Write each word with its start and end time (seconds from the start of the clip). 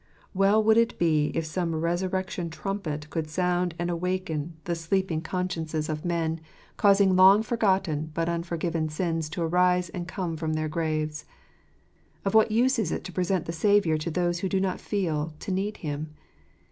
Well 0.33 0.63
would 0.63 0.77
it 0.77 0.97
be 0.97 1.27
if 1.35 1.45
some 1.45 1.75
resurrection 1.75 2.49
trumpet 2.49 3.11
could 3.11 3.29
sound 3.29 3.75
and 3.77 3.91
awaken 3.91 4.55
the 4.63 4.73
sleeping 4.73 5.19
%bz 5.19 5.21
JFirat 5.21 5.25
83 5.25 5.29
consciences 5.29 5.89
of 5.89 6.05
men, 6.05 6.39
causing 6.75 7.15
long* 7.15 7.43
forgotten 7.43 8.09
but 8.11 8.27
unfor 8.27 8.57
given 8.57 8.89
sins 8.89 9.29
to 9.29 9.43
arise 9.43 9.89
and 9.89 10.07
come 10.07 10.31
forth 10.31 10.39
from 10.39 10.53
their 10.53 10.67
graves. 10.69 11.25
Of 12.25 12.33
what 12.33 12.49
use 12.49 12.79
is 12.79 12.91
it 12.91 13.03
to 13.03 13.13
present 13.13 13.45
the 13.45 13.51
Saviour 13.53 13.97
to 13.99 14.09
those 14.09 14.39
who 14.39 14.49
do 14.49 14.59
not 14.59 14.81
feel 14.81 15.35
to 15.37 15.51
need 15.51 15.77
Him 15.85 16.15